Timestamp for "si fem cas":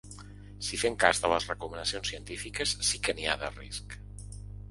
0.67-1.19